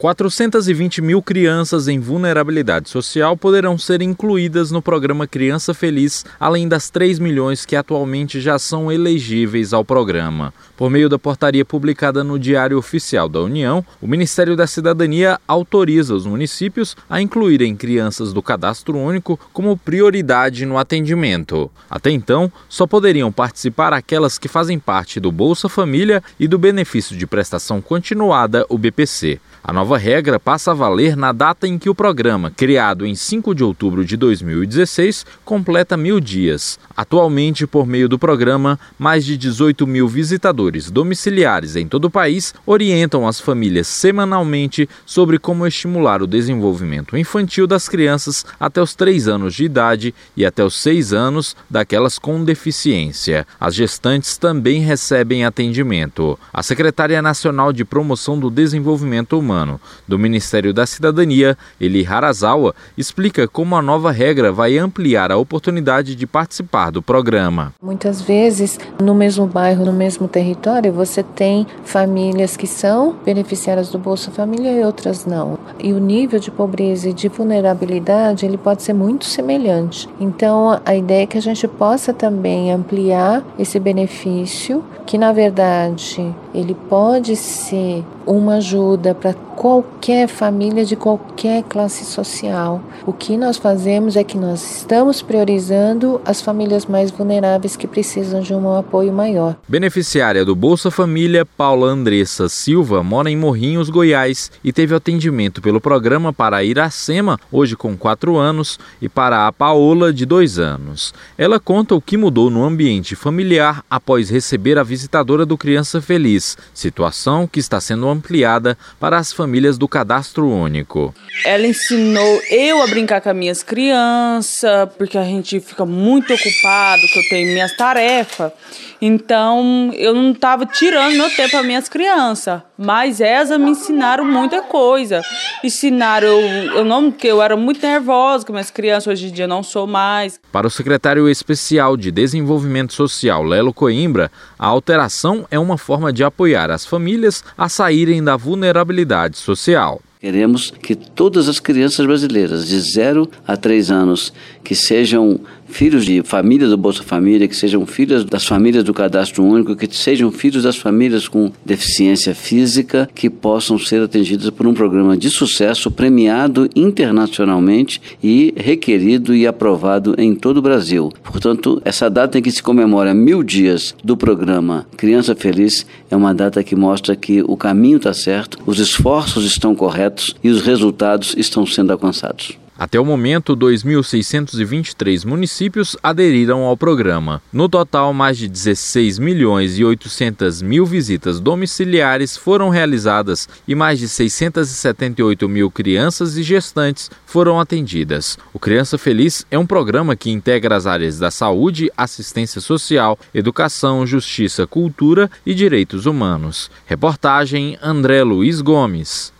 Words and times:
420 0.00 1.02
mil 1.02 1.20
crianças 1.20 1.88
em 1.88 1.98
vulnerabilidade 1.98 2.88
social 2.88 3.36
poderão 3.36 3.76
ser 3.76 4.00
incluídas 4.00 4.70
no 4.70 4.80
programa 4.80 5.26
Criança 5.26 5.74
Feliz, 5.74 6.24
além 6.38 6.68
das 6.68 6.88
3 6.88 7.18
milhões 7.18 7.66
que 7.66 7.74
atualmente 7.74 8.40
já 8.40 8.60
são 8.60 8.92
elegíveis 8.92 9.72
ao 9.72 9.84
programa. 9.84 10.54
Por 10.76 10.88
meio 10.88 11.08
da 11.08 11.18
portaria 11.18 11.64
publicada 11.64 12.22
no 12.22 12.38
Diário 12.38 12.78
Oficial 12.78 13.28
da 13.28 13.40
União, 13.40 13.84
o 14.00 14.06
Ministério 14.06 14.54
da 14.54 14.68
Cidadania 14.68 15.40
autoriza 15.48 16.14
os 16.14 16.24
municípios 16.24 16.96
a 17.10 17.20
incluírem 17.20 17.74
crianças 17.74 18.32
do 18.32 18.40
cadastro 18.40 18.96
único 18.96 19.36
como 19.52 19.76
prioridade 19.76 20.64
no 20.64 20.78
atendimento. 20.78 21.68
Até 21.90 22.12
então, 22.12 22.52
só 22.68 22.86
poderiam 22.86 23.32
participar 23.32 23.92
aquelas 23.92 24.38
que 24.38 24.46
fazem 24.46 24.78
parte 24.78 25.18
do 25.18 25.32
Bolsa 25.32 25.68
Família 25.68 26.22
e 26.38 26.46
do 26.46 26.56
Benefício 26.56 27.16
de 27.16 27.26
Prestação 27.26 27.80
Continuada, 27.80 28.64
o 28.68 28.78
BPC. 28.78 29.40
A 29.68 29.72
nova 29.72 29.87
regra 29.96 30.40
passa 30.40 30.72
a 30.72 30.74
valer 30.74 31.16
na 31.16 31.32
data 31.32 31.66
em 31.66 31.78
que 31.78 31.88
o 31.88 31.94
programa, 31.94 32.50
criado 32.50 33.06
em 33.06 33.14
5 33.14 33.54
de 33.54 33.62
outubro 33.62 34.04
de 34.04 34.16
2016, 34.16 35.24
completa 35.44 35.96
mil 35.96 36.18
dias. 36.18 36.78
Atualmente, 36.96 37.66
por 37.66 37.86
meio 37.86 38.08
do 38.08 38.18
programa, 38.18 38.78
mais 38.98 39.24
de 39.24 39.36
18 39.36 39.86
mil 39.86 40.08
visitadores 40.08 40.90
domiciliares 40.90 41.76
em 41.76 41.86
todo 41.86 42.06
o 42.06 42.10
país 42.10 42.52
orientam 42.66 43.26
as 43.26 43.40
famílias 43.40 43.86
semanalmente 43.86 44.88
sobre 45.06 45.38
como 45.38 45.66
estimular 45.66 46.20
o 46.20 46.26
desenvolvimento 46.26 47.16
infantil 47.16 47.66
das 47.66 47.88
crianças 47.88 48.44
até 48.58 48.82
os 48.82 48.94
3 48.94 49.28
anos 49.28 49.54
de 49.54 49.64
idade 49.64 50.14
e 50.36 50.44
até 50.44 50.64
os 50.64 50.74
6 50.80 51.12
anos 51.12 51.56
daquelas 51.70 52.18
com 52.18 52.44
deficiência. 52.44 53.46
As 53.60 53.74
gestantes 53.74 54.36
também 54.36 54.80
recebem 54.80 55.44
atendimento. 55.44 56.38
A 56.52 56.62
Secretaria 56.62 57.22
Nacional 57.22 57.72
de 57.72 57.84
Promoção 57.84 58.38
do 58.38 58.50
Desenvolvimento 58.50 59.38
Humano 59.38 59.77
Do 60.06 60.18
Ministério 60.18 60.72
da 60.72 60.86
Cidadania, 60.86 61.56
Eli 61.80 62.06
Harazawa, 62.06 62.74
explica 62.96 63.46
como 63.46 63.76
a 63.76 63.82
nova 63.82 64.10
regra 64.10 64.52
vai 64.52 64.78
ampliar 64.78 65.30
a 65.30 65.36
oportunidade 65.36 66.14
de 66.14 66.26
participar 66.26 66.90
do 66.90 67.02
programa. 67.02 67.72
Muitas 67.82 68.20
vezes, 68.20 68.78
no 69.02 69.14
mesmo 69.14 69.46
bairro, 69.46 69.84
no 69.84 69.92
mesmo 69.92 70.28
território, 70.28 70.92
você 70.92 71.22
tem 71.22 71.66
famílias 71.84 72.56
que 72.56 72.66
são 72.66 73.16
beneficiárias 73.24 73.88
do 73.90 73.98
Bolsa 73.98 74.30
Família 74.30 74.72
e 74.72 74.84
outras 74.84 75.24
não. 75.26 75.58
E 75.78 75.92
o 75.92 75.98
nível 75.98 76.38
de 76.38 76.50
pobreza 76.50 77.08
e 77.08 77.12
de 77.12 77.28
vulnerabilidade, 77.28 78.44
ele 78.44 78.56
pode 78.58 78.82
ser 78.82 78.92
muito 78.92 79.24
semelhante. 79.24 80.08
Então, 80.20 80.80
a 80.84 80.94
ideia 80.94 81.22
é 81.22 81.26
que 81.26 81.38
a 81.38 81.42
gente 81.42 81.66
possa 81.68 82.12
também 82.12 82.72
ampliar 82.72 83.42
esse 83.58 83.78
benefício, 83.78 84.84
que 85.06 85.18
na 85.18 85.32
verdade 85.32 86.34
ele 86.54 86.74
pode 86.74 87.36
ser 87.36 88.04
uma 88.28 88.56
ajuda 88.56 89.14
para 89.14 89.32
qualquer 89.32 90.28
família 90.28 90.84
de 90.84 90.94
qualquer 90.94 91.64
classe 91.64 92.04
social. 92.04 92.80
O 93.04 93.12
que 93.12 93.36
nós 93.36 93.56
fazemos 93.56 94.14
é 94.16 94.22
que 94.22 94.36
nós 94.36 94.78
estamos 94.78 95.20
priorizando 95.20 96.20
as 96.24 96.40
famílias 96.40 96.86
mais 96.86 97.10
vulneráveis 97.10 97.74
que 97.74 97.88
precisam 97.88 98.40
de 98.40 98.54
um 98.54 98.72
apoio 98.76 99.12
maior. 99.12 99.56
Beneficiária 99.66 100.44
do 100.44 100.54
Bolsa 100.54 100.90
Família, 100.90 101.44
Paula 101.44 101.88
Andressa 101.88 102.48
Silva 102.48 103.02
mora 103.02 103.30
em 103.30 103.36
Morrinhos, 103.36 103.88
Goiás 103.88 104.52
e 104.62 104.72
teve 104.72 104.94
atendimento 104.94 105.62
pelo 105.62 105.80
programa 105.80 106.32
para 106.32 106.62
Iracema, 106.62 107.38
hoje 107.50 107.74
com 107.74 107.96
4 107.96 108.36
anos, 108.36 108.78
e 109.00 109.08
para 109.08 109.46
a 109.46 109.52
Paola, 109.52 110.12
de 110.12 110.26
2 110.26 110.58
anos. 110.58 111.14
Ela 111.36 111.58
conta 111.58 111.94
o 111.94 112.00
que 112.00 112.16
mudou 112.16 112.50
no 112.50 112.62
ambiente 112.62 113.16
familiar 113.16 113.82
após 113.90 114.28
receber 114.28 114.78
a 114.78 114.82
visitadora 114.82 115.46
do 115.46 115.56
Criança 115.56 116.00
Feliz, 116.00 116.56
situação 116.74 117.46
que 117.46 117.58
está 117.58 117.80
sendo 117.80 118.06
ampliada 118.18 118.76
para 119.00 119.16
as 119.16 119.32
famílias 119.32 119.78
do 119.78 119.88
cadastro 119.88 120.48
único. 120.48 121.14
Ela 121.44 121.66
ensinou 121.66 122.42
eu 122.50 122.82
a 122.82 122.86
brincar 122.86 123.20
com 123.20 123.30
as 123.30 123.36
minhas 123.36 123.62
crianças, 123.62 124.88
porque 124.98 125.16
a 125.16 125.24
gente 125.24 125.60
fica 125.60 125.86
muito 125.86 126.34
ocupado, 126.34 127.02
que 127.02 127.18
eu 127.18 127.28
tenho 127.28 127.52
minhas 127.52 127.74
tarefas. 127.76 128.52
Então, 129.00 129.92
eu 129.94 130.12
não 130.12 130.32
estava 130.32 130.66
tirando 130.66 131.14
meu 131.14 131.30
tempo 131.30 131.50
para 131.50 131.62
minhas 131.62 131.88
crianças, 131.88 132.60
mas 132.76 133.20
elas 133.20 133.56
me 133.58 133.70
ensinaram 133.70 134.24
muita 134.24 134.60
coisa. 134.60 135.22
Ensinaram 135.62 136.26
eu, 136.26 136.40
eu 136.78 136.84
não, 136.84 137.10
porque 137.10 137.28
eu 137.28 137.40
era 137.40 137.56
muito 137.56 137.80
nervosa 137.80 138.44
com 138.44 138.52
minhas 138.52 138.70
crianças, 138.70 139.06
hoje 139.06 139.28
em 139.28 139.32
dia 139.32 139.46
não 139.46 139.62
sou 139.62 139.86
mais. 139.86 140.40
Para 140.50 140.66
o 140.66 140.70
secretário 140.70 141.28
especial 141.28 141.96
de 141.96 142.10
Desenvolvimento 142.10 142.92
Social, 142.92 143.44
Lelo 143.44 143.72
Coimbra, 143.72 144.32
a 144.58 144.66
alteração 144.66 145.46
é 145.48 145.58
uma 145.58 145.78
forma 145.78 146.12
de 146.12 146.24
apoiar 146.24 146.70
as 146.70 146.84
famílias 146.84 147.44
a 147.56 147.68
saírem 147.68 148.07
da 148.24 148.36
vulnerabilidade 148.36 149.36
social. 149.36 150.00
Queremos 150.20 150.72
que 150.82 150.96
todas 150.96 151.48
as 151.48 151.60
crianças 151.60 152.04
brasileiras 152.04 152.66
de 152.66 152.80
0 152.80 153.30
a 153.46 153.56
3 153.56 153.90
anos 153.90 154.32
que 154.64 154.74
sejam 154.74 155.38
filhos 155.68 156.04
de 156.04 156.22
famílias 156.22 156.70
do 156.70 156.76
Bolsa 156.76 157.02
Família, 157.02 157.48
que 157.48 157.56
sejam 157.56 157.84
filhos 157.86 158.24
das 158.24 158.46
famílias 158.46 158.84
do 158.84 158.94
Cadastro 158.94 159.44
Único, 159.44 159.76
que 159.76 159.88
sejam 159.94 160.30
filhos 160.30 160.62
das 160.62 160.76
famílias 160.76 161.28
com 161.28 161.52
deficiência 161.64 162.34
física, 162.34 163.08
que 163.14 163.30
possam 163.30 163.78
ser 163.78 164.02
atendidas 164.02 164.50
por 164.50 164.66
um 164.66 164.74
programa 164.74 165.16
de 165.16 165.30
sucesso 165.30 165.90
premiado 165.90 166.68
internacionalmente 166.74 168.00
e 168.22 168.52
requerido 168.56 169.34
e 169.34 169.46
aprovado 169.46 170.14
em 170.18 170.34
todo 170.34 170.58
o 170.58 170.62
Brasil. 170.62 171.12
Portanto, 171.22 171.80
essa 171.84 172.08
data 172.08 172.38
em 172.38 172.42
que 172.42 172.50
se 172.50 172.62
comemora 172.62 173.14
mil 173.14 173.42
dias 173.42 173.94
do 174.02 174.16
programa 174.16 174.86
Criança 174.96 175.34
Feliz 175.34 175.86
é 176.10 176.16
uma 176.16 176.34
data 176.34 176.62
que 176.64 176.74
mostra 176.74 177.14
que 177.14 177.42
o 177.42 177.56
caminho 177.56 177.98
está 177.98 178.12
certo, 178.12 178.58
os 178.66 178.78
esforços 178.78 179.44
estão 179.44 179.74
corretos 179.74 180.34
e 180.42 180.48
os 180.48 180.62
resultados 180.62 181.34
estão 181.36 181.66
sendo 181.66 181.92
alcançados. 181.92 182.58
Até 182.78 183.00
o 183.00 183.04
momento, 183.04 183.56
2.623 183.56 185.26
municípios 185.26 185.96
aderiram 186.00 186.62
ao 186.62 186.76
programa. 186.76 187.42
No 187.52 187.68
total, 187.68 188.14
mais 188.14 188.38
de 188.38 188.46
16 188.46 189.18
milhões 189.18 189.76
e 189.80 189.84
800 189.84 190.62
mil 190.62 190.86
visitas 190.86 191.40
domiciliares 191.40 192.36
foram 192.36 192.68
realizadas 192.68 193.48
e 193.66 193.74
mais 193.74 193.98
de 193.98 194.08
678 194.08 195.48
mil 195.48 195.72
crianças 195.72 196.36
e 196.36 196.44
gestantes 196.44 197.10
foram 197.26 197.58
atendidas. 197.58 198.38
O 198.54 198.60
Criança 198.60 198.96
Feliz 198.96 199.44
é 199.50 199.58
um 199.58 199.66
programa 199.66 200.14
que 200.14 200.30
integra 200.30 200.76
as 200.76 200.86
áreas 200.86 201.18
da 201.18 201.32
saúde, 201.32 201.90
assistência 201.96 202.60
social, 202.60 203.18
educação, 203.34 204.06
justiça, 204.06 204.68
cultura 204.68 205.28
e 205.44 205.52
direitos 205.52 206.06
humanos. 206.06 206.70
Reportagem 206.86 207.76
André 207.82 208.22
Luiz 208.22 208.60
Gomes. 208.60 209.36